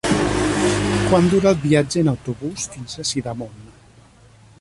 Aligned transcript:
Quant 1.11 1.27
dura 1.33 1.51
el 1.51 1.59
viatge 1.65 2.03
en 2.05 2.09
autobús 2.13 2.65
fins 2.77 2.97
a 2.97 3.07
Sidamon? 3.11 3.69